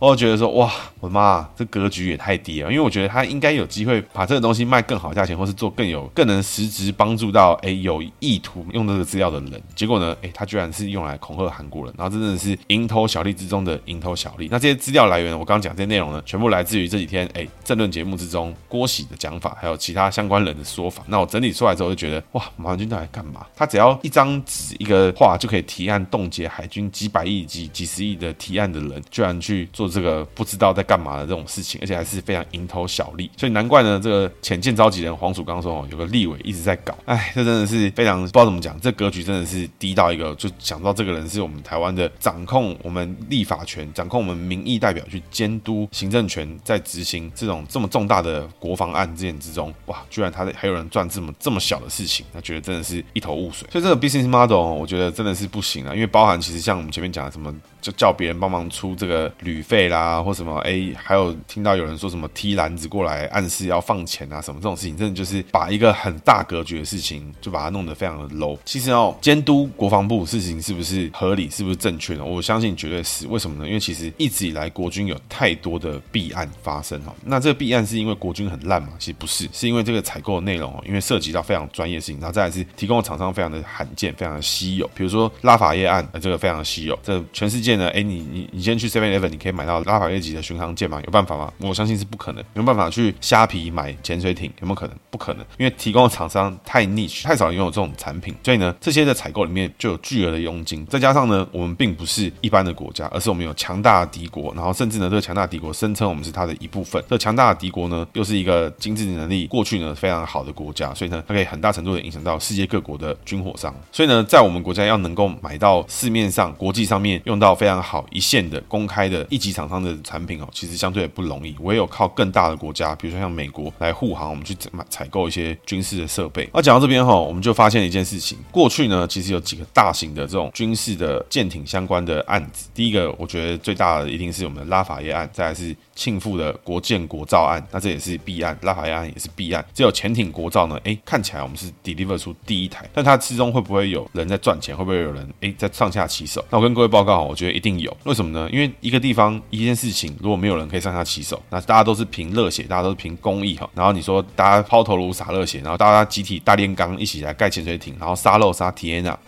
[0.00, 2.70] 我觉得说哇，我的妈，这格局也太低了。
[2.70, 9.60] 因为我觉得他应该有机会把这个东西卖更好价钱，或是做更有、更能实质帮助到哎有意图用这个资料的人。
[9.74, 14.46] 结果呢，哎，他居然是用来恐吓韩国人，然后真的是蝇头小利之中的蝇头小利。
[14.52, 21.02] 那这些资料来源，我刚刚讲这些内容呢，全部来自于这几天哎政论节目之中郭喜的讲法，还有其他相关人的说法。
[21.08, 23.44] 那我整理出来之后，就觉得哇，马文君到底干嘛？
[23.56, 29.87] 他只要一张纸、一个话就可以提案冻结海军几百亿、几几十亿的提案的人，居然去做。
[29.88, 53.68] 这个不知道在干嘛的这种事情，而且还是非常蝇头小利，所以难怪呢，这个浅见召集人黄曙刚说哦，有个立委一直在搞，哎，这真的是非常不知道怎么讲，这格局真的是低到一个，就想到这个人是我们台湾的掌控我们立法权、掌控我们民意代表去监督行政权，在执行这种这么重大的国防案件之中，哇，居然他还有人赚这么这么小的事情，他觉得真的是一头雾水。
[53.70, 59.88] 所以这个 business model 我觉得真的是不行啊，因为包含其实像我们前面讲的什么，就叫别人帮忙出这个旅费。
[59.88, 68.58] 啦，或什么哎，还有听到有人说什么踢篮子过来暗示要放钱啊，什么这种事情，真的就是把一个很大格局的事情就把它弄得非常的 low。
[68.64, 72.24] 其实哦，监督国防部事情是不是合理，是不是正确的？
[72.24, 73.26] 我相信绝对是。
[73.28, 73.66] 为什么呢？
[73.66, 77.14] 因为其实一直以来国军有太多的弊案发生哈。
[77.24, 78.90] 那这个弊案是因为国军很烂嘛？
[78.98, 84.88] 其实不是，是因为这个采购的内容哦，因为涉及到非常专业的事情，然后再来是提供的厂商非常的罕见，非常的稀有。
[84.94, 86.98] 比如说拉法叶案，这个非常稀有。
[87.02, 89.78] 这全世界呢，哎，你你你先去 Seven Eleven，你可以买到。
[89.88, 91.00] 拉法叶级的巡航舰吗？
[91.06, 91.50] 有办法吗？
[91.58, 92.44] 我相信是不可能。
[92.54, 94.52] 有办法去虾皮买潜水艇？
[94.60, 94.94] 有没有可能？
[95.08, 98.34] 不可能，因为提供的厂商太 niche，太少人拥有这种产品。
[98.44, 100.84] 所以呢，这些的采购里面就有巨额的佣金。
[100.86, 104.52] 再加上呢，我们并不是一般的国家，而是我们有强大的敌国。
[104.54, 107.02] 然后甚至呢，这个强大敌国声称我们是它的一部分。
[107.08, 110.92] 这强大的敌国呢，又是一个经济能力过去呢非常好的国家。
[110.92, 113.74] 所以呢，它可以很大程度的影响到世界各国的军火商。
[113.92, 121.54] 所以呢，在我们国家要能够买到市面上、国际上面用到非常好一线的公开的一级厂商的产品哦，其实相对也不容易。
[121.60, 126.48] 唯有靠更大的国家，比如说像美国来护航，我们去买采购一些军事的设备。
[126.54, 132.68] 那讲到这边哈，我们就发现一件事情：过去呢，其实有几个大型的这种军事的舰艇相关的案子。
[132.72, 139.64] 第一个，我觉得最大的一定是我们的拉法叶案，再来是庆富的国建国造案，那这也是弊案，拉法叶案也是弊案。
[139.74, 144.76] 只有潜艇国造呢，哎，看起来我们是 deliver 出第一台，但它之中会不会有人在赚钱？
[144.76, 146.44] 会不会有人哎在上下其手？
[146.50, 147.94] 那我跟各位报告，我觉得一定有。
[148.04, 148.48] 为什么呢？
[148.52, 153.68] 因为一个地方一件事情，如果没有人可以上下其手，那大家都是凭热血，大家都是凭公益哈。
[153.74, 159.18] 然后你说大家抛头颅洒热血，然后大家集体大炼钢一起来盖潜水艇，然后杀漏杀体验啊，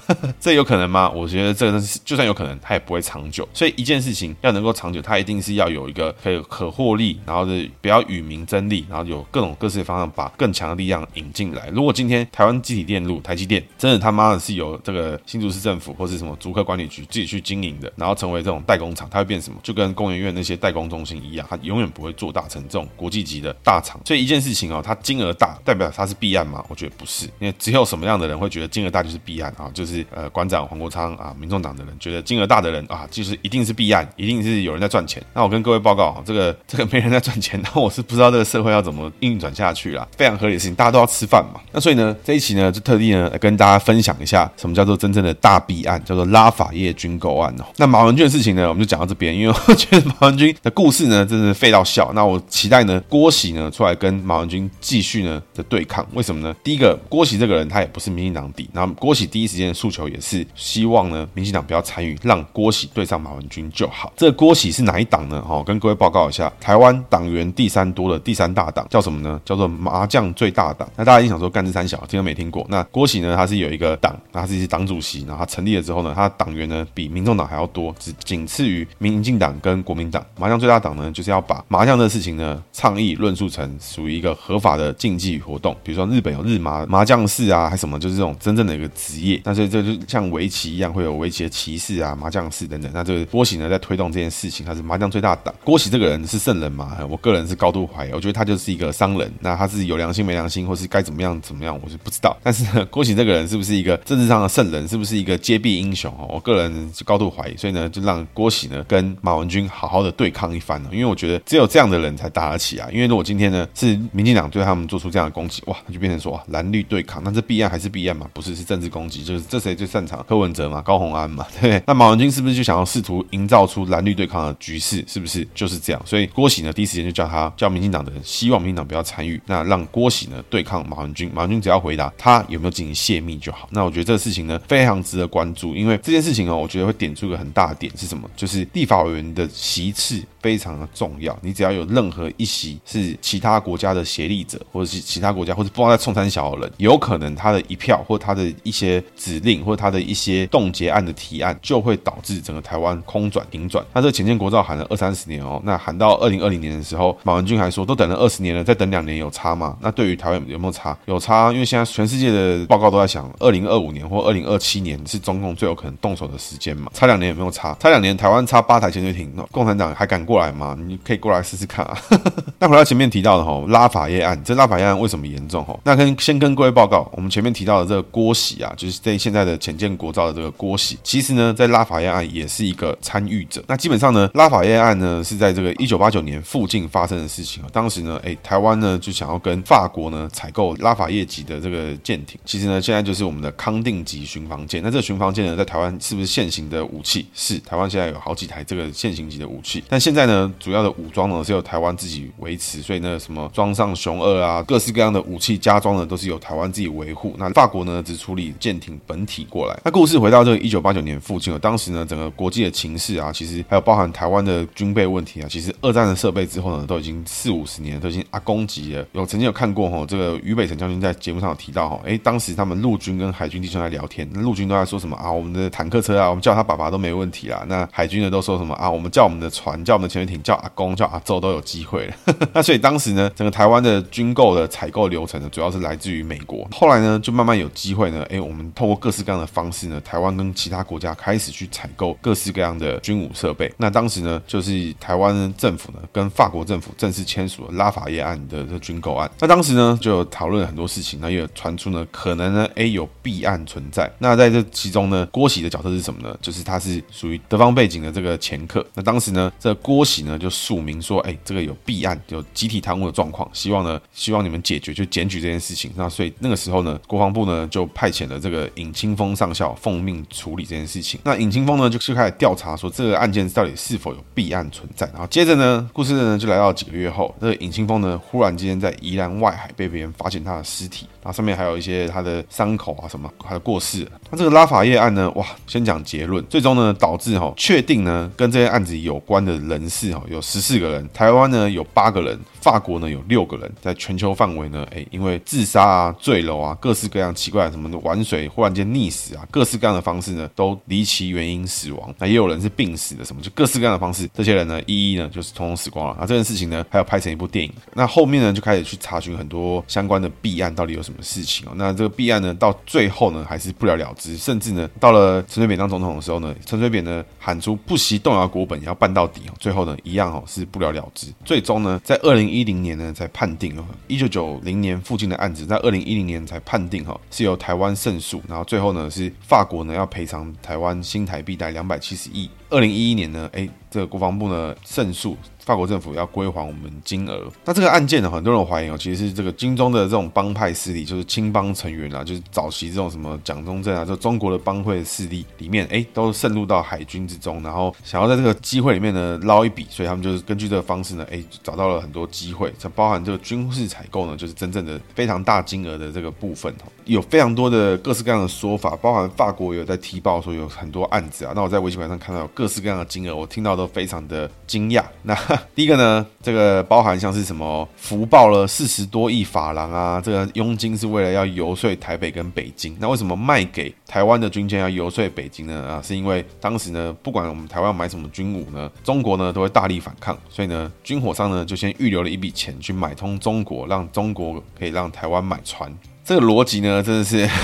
[0.40, 1.10] 这有可能吗？
[1.10, 3.48] 我觉得这个是就算有可能，它也不会长久。
[3.52, 11.68] 所以一件事情要能够长久，它一定是要有一个可以可获利，然后是不要与民争利，然后有各种各式的方向把更强的力量引进来。
[11.68, 19.58] 如果今天台湾集体电路台积电真的他妈的是由这个新竹市政府或是什么竹科管理局自己去经营的，然后要成为这种代工厂，它会变什么？
[19.62, 24.00] 就跟工研院那些代工中心一样，它永远不会做大成这种国际级的大厂。
[24.04, 26.64] 所以一件事情哦，它金额大，代表它是弊案吗？
[26.68, 29.70] 我觉得不是，因为只有什么样的人会觉得金额大就是弊案啊？
[29.72, 35.22] 就是呃，馆长黄国昌啊，民众党的人觉得金额大的人啊，就是一定是弊案，一定是有人在赚钱。
[35.32, 40.06] 那我跟各位报告，这个 这个没人在赚钱，那我是不知道这个社会要怎么运转下去啦。
[40.16, 41.60] 非常合理的事情，大家都要吃饭嘛。
[41.72, 47.64] 那所以呢，这一期呢，就特地呢跟大家分享一下什么叫做真正的大弊案，叫做拉法叶军购案哦。
[47.76, 52.10] 那马马文君的事情呢，我们就讲到这边，因为我 觉得马文君的故事呢，真的废到笑。
[52.14, 56.06] 那我期待呢，郭喜呢出来跟马文君继续呢的对抗。
[56.14, 56.56] 为什么呢？
[56.64, 64.10] 第一个，郭喜这个人他也不是民进党底，然后郭喜第一时间的诉求也是希望呢，民进党不要参与，让郭喜对上马文君就好。
[64.16, 65.44] 这个郭喜是哪一党呢？
[65.46, 69.38] 哦，跟各位报告一下，台湾党员第三多的第三大党叫什么呢？
[69.44, 70.88] 叫做麻将最大党。
[70.96, 72.64] 那大家一定想说，干这三小，听都没听过。
[72.70, 80.24] 那郭喜呢，他是有一个党，他是党主席，然后他成立了之后呢，他党员呢比民众党还要多，只仅次于民进党跟国民党。
[80.38, 89.40] 麻将最大党呢，就是要把麻将的事情呢倡议论述成属于一个合法的竞技活动，比如说日本有日麻麻将室啊，还什么，就是这种真正的一个职业。
[89.44, 92.90] 那所以这就像围棋一样，会有围棋的棋士啊、麻将室等等。
[92.94, 95.54] 那这个郭喜呢，在推动这件事情，他是麻将最大党。
[95.64, 96.98] 郭喜这个人是圣人吗？
[97.08, 99.32] 我个人是高度怀疑，我觉得他就是一个商人。
[99.40, 102.36] 那他是有良心没良心，或是该怎么样怎么样，我是不知道。
[102.42, 104.86] 但是呢， 郭喜这个人是不是一个政治上的圣人？
[104.88, 106.12] 是不是一个揭弊英雄？
[106.28, 107.56] 我个人是高度怀疑。
[107.56, 110.80] 所以呢，就让郭喜呢跟马文君好好的对抗一番。
[110.92, 112.88] 因为我觉得只有这样的人才打得起啊。
[112.92, 118.28] 因为如果今天呢是民进党对他们做出这样的攻击，哇，那就变成说蓝绿对抗，那这弊案还是弊案嘛？
[118.32, 119.22] 不是，是政治攻击。
[119.24, 120.24] 就是这谁最擅长？
[120.28, 121.82] 柯文哲嘛，高虹安嘛，对不对？
[121.86, 125.04] 那马文君是不是就想要试图营造出蓝绿对抗的局势？
[125.06, 126.02] 是不是就是这样？
[126.04, 131.30] 所以郭喜呢，第一时间就叫他叫民进党的人，希望民进党不要参与，那让郭喜呢对抗马文君。
[131.34, 133.68] 马文君只要回答他有没有进行泄密就好。
[133.70, 138.28] 那我觉得这个事情呢非常值得关注，因为这件事情哦，我觉得会点出一个很大点是什么？
[138.36, 141.36] 就是立法委员的席次非常的重要。
[141.42, 153.84] 你只要有任何一席是其他国家的协力者，或者是其他国家或者不知道在冲三小的人，有可能他的一票或他的一些指令或他的一些冻结案的提案，就会导致整个台湾空转停转。
[153.92, 159.76] 那这个潜舰国造喊了二三十年哦，那喊到二零二零年的时候，马文君还说都等了二十年了，再等两年有差吗？
[159.80, 160.96] 那对于台湾有没有差？
[161.06, 166.90] 有差，因为现在全世界的报告都在想，二零二五年或二零二七年是中共最有可能动手的时间嘛？
[166.94, 167.76] 差两年有没有差？
[167.80, 170.76] 差两年，台湾差八台潜水艇，共产党还敢过来吗？
[170.86, 171.98] 你可以过来试试看啊。
[172.60, 175.64] 那回到前面提到的哈，拉法叶案，这拉法叶案为什么严重？
[175.64, 183.60] 哈，那跟先跟各位报告，我们前面提到的这个郭喜啊，就是在现在的浅见国造的这个郭喜，其实呢，在拉法叶案也是一个参与者。
[183.66, 187.60] 那基本上呢，拉法叶案呢是在这个一九八九年附近发生的事情。
[187.72, 192.38] 当时呢，哎，台湾呢就想要跟法国呢采购拉法叶级的这个舰艇。
[192.44, 194.80] 其实呢，现在就是我们的康定级巡防舰。
[194.80, 197.26] 那这个巡防舰呢，在台湾是不是现行的武器？
[197.34, 199.82] 是，台湾现在有好几台这个现行级的武器。
[199.88, 207.34] 但现在在呢，主要的武装呢是由台湾自己维持，所以呢，什么装上雄二啊，各式各样的武器加装呢，都是由台湾自己维护。
[207.38, 209.80] 那法国呢，只处理舰艇本体过来。
[209.82, 219.06] 那故事回到这个一九八九年附近了，当时呢，整个国际的情势啊，其实还有包含台湾的军备问题啊，其实二战的设备之后呢，都已经四五十年，都已经阿公级了。
[219.12, 227.64] 有曾经有看过哈，这个于北辰将军在节目上有提到哈，哎，当时他们陆军跟海军弟兄在聊天，陆军都在说什么啊，我们的坦克车啊，我们叫他爸爸都没问题啦。
[227.66, 232.14] 那海军呢都说什么啊，我们叫我们的船，叫我们的潜水艇，叫阿公，叫阿周都有机会了。
[232.52, 236.68] 那 所以当时呢，整个台湾的军购的采购流程呢，主要是来自于美国。
[236.72, 243.72] 后来呢，就慢慢有机会呢，哎，我们透过各式各样的方式呢，台湾跟其他国家开始去采购各式各样的军武设备。
[243.76, 249.30] 那当时呢，就是台湾政府呢跟法国政府正式签署了拉法叶案的这军购案。
[249.38, 254.10] 那当时呢，就有讨论了很多事情，那也有传出呢，可能呢，哎，有弊案存在。
[254.18, 256.36] 那在这其中呢，郭喜的角色是什么呢？
[256.40, 258.84] 就是他是属于德方背景的这个掮客。
[258.94, 265.90] 那当时呢，这郭郭喜呢就署名说，哎，这个有弊案，有集体贪污的状况，希望呢，希望你们解决，就检举这件事情。
[265.94, 271.20] 那所以那个时候呢，国防部呢就派遣了这个尹清枫上校奉命处理这件事情。
[271.22, 275.06] 那尹清枫呢就就开始调查说这个案件到底是否有弊案存在。
[275.08, 281.06] 然后接着呢，故事呢就来到几个月后，这个尹清枫呢忽然之间在宜兰外海被别人发现他的尸体。
[281.22, 284.08] 然后上面还有一些他的伤口啊，什么还有过世。
[284.30, 302.14] 那这个拉法叶案呢，哇，先讲结论，最终呢导致哈、哦、确定呢跟这些案子有关的人士哈、哦、有十四个人，台湾呢有八个人，法国呢有六个人，在全球范围呢，哎，因为自杀啊、坠楼啊，各式各样奇怪的什么的玩水忽然间溺死啊，各式各样的方式呢都离奇原因死亡。
[302.18, 306.16] 那也有人是病死的，什么就各式各样的方式，这些人呢一一呢就是通通死光了。
[306.18, 307.70] 那这件事情呢还有拍成一部电影。
[307.92, 311.10] 那后面呢就开始去查询很多相关的弊案到底有什么。
[311.10, 311.72] 什么事情哦？
[311.74, 314.36] 那这个弊案呢，到最后呢，还是不了了之。
[314.36, 319.52] 甚至呢，到了陈水扁当总统的时候呢，陈水扁呢喊出不惜动摇国本也要办到底哦。
[319.58, 321.26] 最后呢，一样哦是不了了之。
[321.44, 328.42] 最终呢，在二零一零年呢才判定哦，一九九零年附近的案子，在二零一零年才判定哈，是由台湾胜诉。
[328.48, 332.48] 然后最后呢，是法国呢要赔偿台湾新台币贷两百七十亿。
[332.70, 335.36] 二零一一年呢，哎，这个国防部呢胜诉。
[335.62, 337.46] 法国政府要归还我们金额。
[337.64, 365.02] 那这个案件呢，很多人怀疑哦，其实是这个金中的这种帮派势力，就是青帮成员啊，就是早期这种什么蒋中正啊，就中国的帮会势力里面，哎，都渗入到海军之中，然后想要在这个机会里面呢捞一笔，所以他们就是根据这个方式呢，哎，找到了很多机会，这包含这个军事采购呢，就是真正的非常大金额的这个部分，有非常多的各式各样的说法，包含法国有在提报说有很多案子啊，那我在微信板上看到各式各样的金额，我听到都非常的惊讶。
[365.22, 365.34] 那
[365.74, 372.94] 第一个呢，这个包含像是什么福报了四十多亿法郎啊，这个佣金是为了要游说台北跟北京。
[373.00, 375.82] 那为什么卖给台湾的军舰要游说北京呢？
[375.88, 385.90] 啊，是因为当时呢，不管我们台湾买什么军武呢，中国呢都会大力反抗，所以呢，军火商呢就先预留了一笔钱去买通中国，让中国可以让台湾买船。
[386.24, 387.48] 这个逻辑呢，真的是。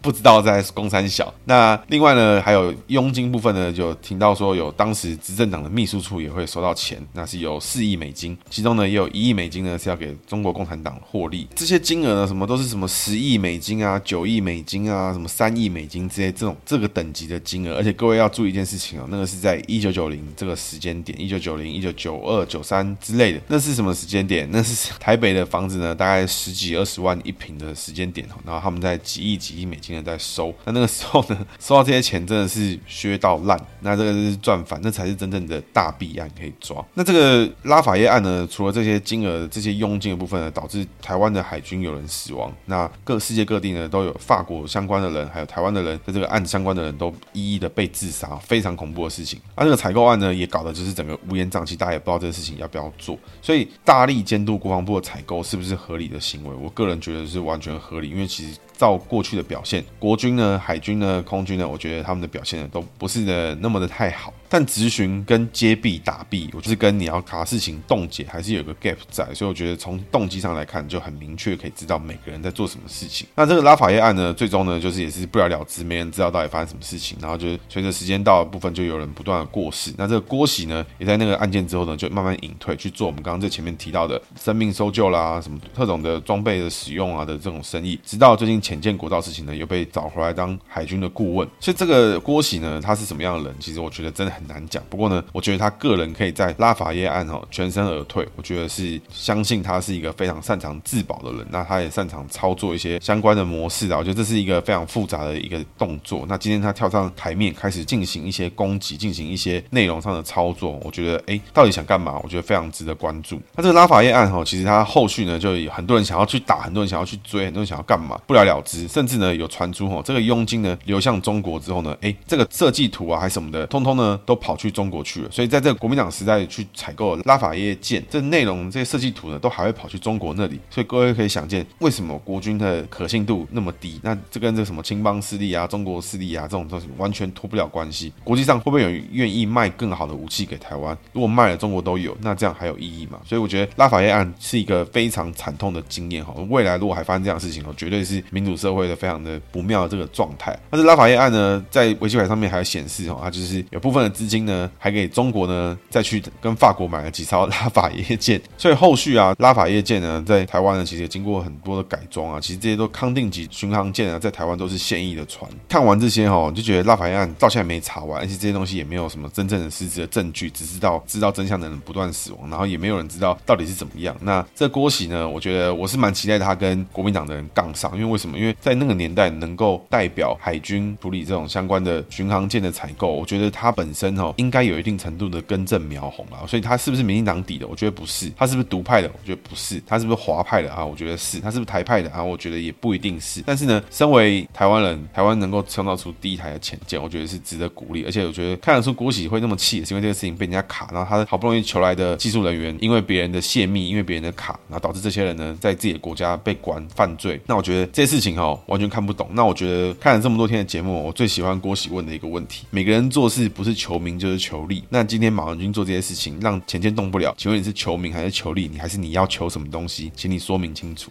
[0.00, 1.32] 不知道在公三小。
[1.46, 11.48] 那另外呢，还有佣金部分呢，就听到说有当时执政党的秘书处也会收到钱，那是有四亿美金，其中呢也有一亿美金呢是要给中国共产党获利。
[11.56, 17.74] 这些金额呢，什么都是什么十亿美金啊、九亿美金啊、什么三亿美金之类这种这个等级的金额。
[17.74, 24.48] 而且各位要注意一件事情哦，那个是在一九九零这个时间点，一九九零、一九九二、九三之类的，那是什么时间点？
[24.52, 30.54] 那是台北的房子呢，大概十几二十万一平的时间点，然后他们在几亿几亿美金的在收。
[30.64, 36.82] 那那个时候呢， 收到这些钱真的是削到烂，那这个是赚翻，那才是真正的大弊案可以抓。
[36.94, 42.50] 那这个拉法叶案呢，除了这些金额、这些佣金的部分呢，导致台湾的海军有人死亡。
[42.64, 49.38] 那各世界各地呢，都有法国相关的人，还有台湾的人，在这个案相关的人都一一的被自杀，非常恐怖的事情。
[49.56, 53.18] 那这个采购案呢，也搞得就是整个乌烟瘴气，大家也不知道这个事情要不要做。
[53.42, 56.54] 所以大力监督国防部的采购是不是合理的行为？
[56.54, 58.58] 我个人觉得是完全合理，因为其实。
[58.76, 64.32] 照过去的表现，国军呢、海军呢、空军呢，我觉得他们的表现呢都不是的那么的太好。
[64.46, 69.24] 但质询跟揭弊打弊，我就是跟你要把事情冻结，还是有个 gap 在。
[69.34, 73.26] 所以我觉得从动机上来看，就很明确可以知道每个人在做什么事情。
[73.34, 77.18] 那这个拉法叶案呢，最终呢就是也是不了了之，没人知道到底发生什么事情。
[77.20, 79.92] 然后就是随着时间到的部分，就有人不断的过世。
[79.98, 87.98] 那这个郭喜呢，也在那个案件之后呢，就慢慢隐退去做我们刚刚在前面提到的生命搜救啦、什么特种的装备的使用啊的这种生意。
[88.04, 91.46] 直到最近潜舰国造事情呢，又被找回来当海军的顾问。
[91.60, 93.54] 所以这个郭喜呢，他是什么样的人？
[93.60, 94.82] 其实我觉得真的很难讲。
[94.88, 101.46] 不过呢，我觉得他个人可以在拉法叶案哈全身而退，我觉得是相信他是一个非常擅长自保的人。
[101.50, 106.24] 那他也擅长操作一些相关的模式啊，我觉得这是一个非常复杂的一个动作。
[106.26, 112.18] 那今天他跳上台面开始进行一些攻击，进行一些内容上的操作，我觉得哎，到底想干嘛？
[112.22, 113.40] 我觉得非常值得关注。
[113.54, 118.86] 那这个拉法叶案哈，其实他后续呢就有很多人想要去打，很多人想要去追，很多人想要干嘛，不了了之。
[118.88, 125.30] 甚至呢有传出哈，这个佣金呢流向中国之后呢，哎，这个设计图啊还什么的，通通呢都跑去中国去了。
[125.30, 130.60] 所以在这个国民党时代去采购拉法叶舰，这内容这些设计图呢，都还会跑去中国那里。
[130.70, 134.00] 所以各位可以想见，为什么国军的可信度那么低？
[134.02, 138.12] 那这跟这什么青帮势力啊、中国势力啊这种东西完全脱不了关系。
[138.22, 140.96] 国际上会不会有愿意卖更好的武器给台湾？
[141.12, 143.18] 如果卖了中国都有，那这样还有意义吗？
[143.24, 146.34] 所以我觉得拉法叶案是一个非常惨痛的经验哈。
[146.50, 150.58] 未来如果还发生这样的事情哦，绝对是民主社会的非常的不妙的这个状态。
[150.70, 155.76] 但是拉法叶案呢，在维基百上面还有显示哦，它就是有部分的资金呢，还给中国呢。
[155.90, 162.40] 再去跟法国买了几艘 拉法叶舰，所以后续啊，拉法叶舰呢，在台湾呢，其实也经过很多的改装啊。
[162.40, 165.48] 其实这些都康定级巡航舰啊，在台湾都是现役的船。
[165.68, 174.16] 看完这些哈，就觉得拉法叶案到现在没查完，而且这些东西也没有什么真正的实质的证据，只知道知道真相的人不断死亡，然后也没有人知道到底是怎么样。
[174.20, 178.33] 那这郭喜呢，我觉得我是蛮期待他跟国民党的人杠上，因为为什么？
[178.36, 187.66] 因为在那个年代能够代表海军处理这种相关的巡航舰的采购，我觉得他本身哈应该有一定程度的根正苗红啊，所以他是不是民进党底的？
[187.66, 188.30] 我觉得不是。
[188.36, 189.10] 他是不是独派的？
[189.12, 189.82] 我觉得不是。
[189.86, 190.84] 他是不是华派的啊？
[190.84, 191.40] 我觉得是。
[191.40, 192.22] 他是不是台派的啊？
[192.22, 193.42] 我觉得也不一定是。
[193.46, 198.04] 但是呢，身为台湾人，台湾能够创造出第一台的潜舰，我觉得是值得鼓励。
[198.04, 207.40] 而且我觉得看得出郭喜会那么气，是因为这个事情被人家卡，然后他好不容易求来的技术人员，因为别人的泄密，因为别人的卡，然后导致这些人呢在自己的国家被关犯罪。
[207.46, 209.28] 那我觉得这些事情哈，完全看不懂。
[209.32, 214.84] 那我觉得看了这么多天的节目，我最喜欢郭喜问的一个问题：每个人做事不是求名就是求利。
[214.88, 218.68] 那今天马文君做这些事情，让钱谦动不了，请问你是求名还是求利？
[218.72, 220.12] 你还是你要求什么东西？
[220.14, 221.10] 请你说明清楚。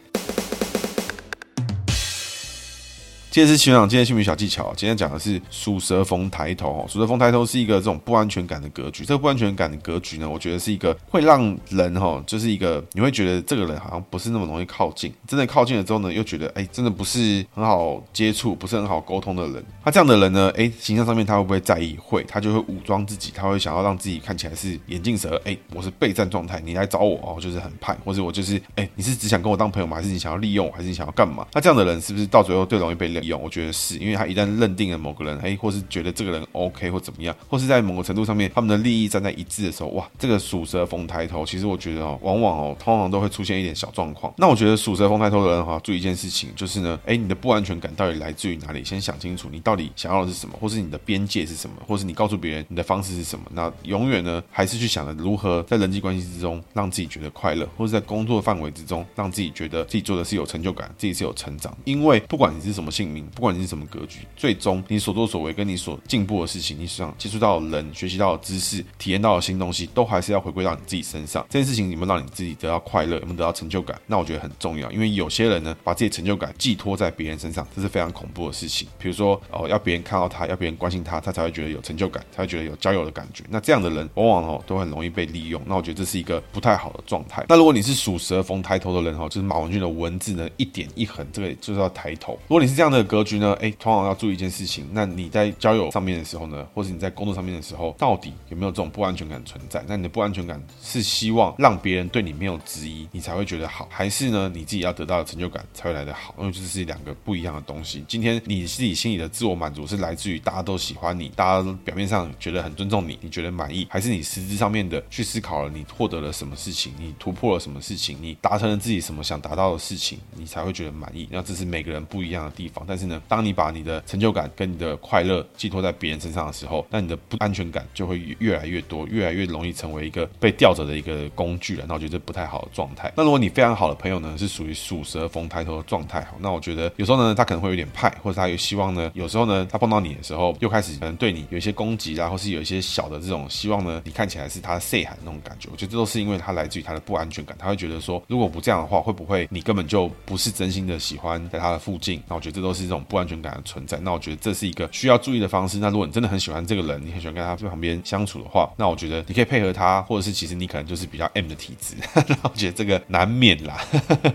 [3.33, 6.85] 接着是学长今天姓名小技巧，今天讲的是鼠蛇逢抬头。
[6.87, 9.03] 鼠蛇逢抬头是一个这种不安全感的格局。
[9.03, 15.11] 这个不安全感的格局呢，我觉得是一个会让人哈，就是一个你会觉得这个人好像不是那么容易靠近。
[15.27, 19.65] 真的靠近了之后呢，又觉得哎，真的不是很好接触，不是很好沟通的人。
[19.83, 21.97] 他这样的人呢，哎，形象上面他会不会在意？
[21.99, 25.41] 会，他就会武装自己，他会想要让自己看起来是眼镜蛇。
[25.43, 29.97] 哎，我是备战状态，你来找我哦，就是很派，或者我就是哎，你是只想跟我当朋友吗？
[29.97, 30.71] 还是你想要利用我？
[30.73, 31.47] 还是你想要干嘛？
[31.51, 33.41] 那这样的人是不是到最后最容易被利用？
[33.41, 44.33] 我觉得是，因为他一旦认定了某个人，哎，或是觉得这个人 OK 或怎么样，或是在某个程度上面他们的利益站在一致的时候，哇，这个属蛇逢抬头，其实我觉得哦，往往哦，通常都会出现一点小状况。
[44.37, 48.83] 那我觉得属蛇逢抬头的人哈，注意一件事情，就是呢，哎，你的不安全感到底来自于哪里？
[48.83, 53.45] 先想清楚，你到底想要的是什么，或是你的边界是什么，或是你告诉别人你的方式是什么？
[53.51, 61.75] 那永远呢，还是去想着如何在人际关系之中让自己觉得快乐，或是在工作范围之中让自己觉得自己做的是有成就感，自己是有成长。
[61.85, 63.25] 因为不管你是什么性名。
[63.35, 71.45] 不管你是什么格局，最终你所作所为跟你所进步的事情，你想接触到的人、学习到的知识、体验到的新东西，都还是要回归到你自己身上。
[71.49, 73.99] 这件事情有没有让你自己得到快乐，有没有得到成就感？
[74.07, 78.87] 那我觉得很重要，因为有些人呢，把自己的成就感寄托在别人身上，这是非常恐怖的事情。
[78.97, 83.43] 比如说哦，要别人看到他，要别人关心他，他才会觉得有成就感，才会觉得有交友的感觉。
[83.49, 85.61] 那这样的人往往哦都很容易被利用。
[85.65, 87.45] 那我觉得这是一个不太好的状态。
[87.49, 92.33] 那如果你是属蛇逢抬头的人哈，就是马文俊的文字呢一点一横，这个就是要抬头。
[92.47, 94.87] 如果你是这样的格局呢，哎，通常要注意一件事情。
[94.91, 99.83] 那你在交友上面的时候呢，或者你在工作上面的时候，到底有没有这种不安全感存在？
[99.87, 106.33] 那你的不安全感是希望让别人对你没有质疑，你才会觉得好，还是呢你自己要得到的成就感才会来得好？
[106.39, 108.03] 因为这是两个不一样的东西。
[108.07, 121.27] 今天你自己心里的自我满足是来自于大家都喜欢你，大家都表面上觉得很尊重你，你觉得满意，还是你实质上面的去思考了你获得了什么事情，你突破了什么事情，你达成了自己什么想达到的事情，你才会觉得满意。
[121.31, 122.85] 那这是每个人不一样的地方。
[122.93, 131.85] 但是呢，当你把你的成就感跟你的快乐寄托在别人身上的时候，那你的不安全感就会越来越多，越来越容易成为一个被吊着的一个工具了。
[131.87, 133.11] 那我觉得这不太好的状态。
[133.17, 145.67] 那如果你非常好的朋友呢，是属于属蛇逢抬头的状态，好，那我觉得有时候呢，他可能会有点派，或者他有希望呢，有时候呢，他碰到你的时候，又开始可能对你有一些攻击啦，或是有一些小的这种希望呢，你看起来是他 say 喊那种感觉。
[145.71, 152.21] 我觉得这都是因为他来自于他的不安全感，他会觉得说，如果不这样的话，会不会你根本就不是真心的喜欢在他的附近？
[152.27, 153.99] 那我觉得这都是这种不安全感的存在。
[153.99, 155.77] 那我觉得这是一个需要注意的方式。
[155.77, 161.95] 那如果你真的很喜欢这个人，你很喜欢跟他在旁边相处的话，那我觉得你可以配合他，或者是其实你可能就是比较 M 的体质。
[162.27, 163.77] 那我觉得这个难免啦。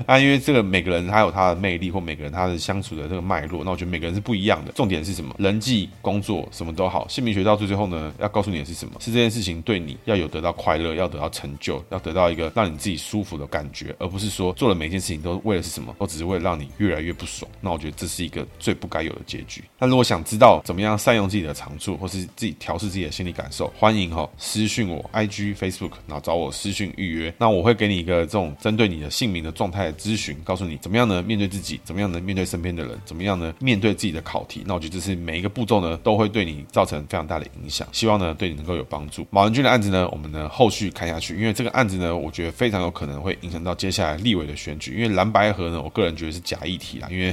[0.06, 3.62] 那 因为这个每个人他有他的魅力，或每个人他的相处的这个脉络。
[3.64, 4.72] 那我觉得每个人是不一样的。
[4.72, 5.34] 重点是什么？
[5.38, 7.06] 人际、工作什么都好。
[7.08, 8.94] 姓名学到最最后呢，要告诉你的是什么？
[9.00, 15.94] 是这件事情对你要有得到快乐，要得到成就，要得到一个让你自己舒服的感觉，而不是说做了每件事情都为了是什么？
[15.98, 17.50] 都只是为了让你越来越不爽。
[17.60, 19.64] 那我觉得这是一一个最不该有的结局。
[19.78, 27.32] 那如果想知道怎么样善用自己的长处，或是自己调试自己的心理感受，欢迎哈私讯我 IG Facebook，然后找我私讯预约。
[27.38, 34.62] 那我会给你一个这种针对你的姓名的状态的咨询，告诉你怎么样呢面对自己，怎么样呢面对身边的人，怎么样呢面对自己的考题。
[34.66, 37.88] 那我觉得这是每一个步骤呢都会对你造成非常大的影响。
[37.92, 39.26] 希望呢对你能够有帮助。
[39.30, 44.94] 马文君的案子呢，我们呢后续看下去，因为这个案子呢，我觉得非常有可能会影响到接下来立委的选举。
[44.94, 47.32] 因为蓝白合呢，我个人觉得是假议题啦，因为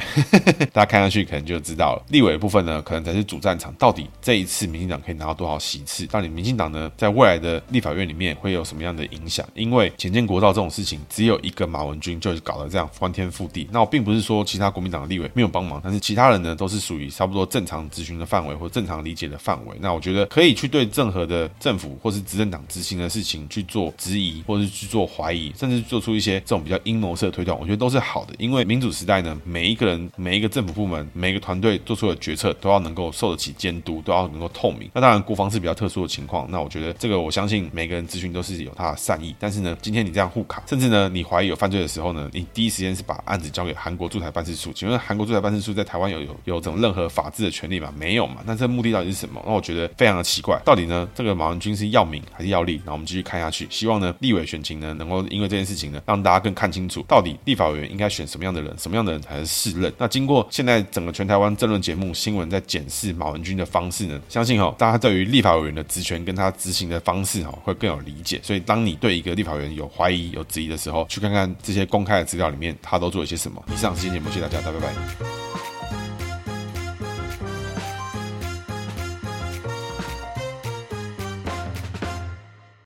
[0.72, 2.04] 大 家看下去可能就知道了。
[2.10, 3.74] 立委部分呢，可能才是主战场。
[3.80, 6.06] 到底这一次民进党可以拿到多少席次？
[6.08, 9.46] 到底民进党呢，在未来的立法院里面会有什么样的影响？
[9.54, 13.68] 因为前建国造这种事情，只有一个马文君就是搞得这样翻天覆地。
[13.72, 19.76] 那我并不是说其他国民党的立委没有帮忙，但是其他人呢，都是属于差不多正常质询的范围或正常理解的范围。
[19.80, 28.34] 那我觉得可以去对任何的政府或是执政党执行的事情去做质疑，或是去做怀疑，甚至做出一些这种比较阴谋式的推断，我觉得都是好的。
[28.38, 34.90] 因为民主时代呢，每一个人、每一个政府部门、每个团队做出的决策，都要能够受得起监督，都要能够透明。
[34.94, 36.46] 那当然，国防是比较特殊的情况。
[36.52, 39.34] 那我觉得这个，我相信每个人咨询都是有他的善意。
[39.40, 44.74] 但是呢，今天你这样互卡，甚至呢，你怀疑有犯罪的时候呢，你第一时间是把案子交给韩国驻台办事处。
[44.74, 47.94] 请问韩国驻台办事处在台湾有有有这种任何法治的权利吗？
[47.98, 48.38] 没有嘛？
[48.46, 49.42] 那这目的到底是什么？
[49.46, 50.60] 那我觉得非常的奇怪。
[50.66, 52.82] 到底呢，这个马文君是要名还是要利？
[52.86, 53.68] 那我们继续看下去。
[53.70, 59.94] 希望呢，立委选情呢，能够因为这件事情呢，让大家更看清楚，到底立法委员应该选什么样的人，什么样的人才是适任。
[59.98, 68.40] 那经过现在整个全台湾政论节目新闻在检视马文君的方式呢，相信哈，大家对于立法委员的职权跟他执行的方式哈，会更有理解。
[68.42, 73.64] 所以，当你对一个立法委员有怀疑、有质疑的时候，去看看这些公开的资料里面，他都做了些什么。
[73.72, 75.65] 以上是今天节目，谢谢大家，大家拜拜。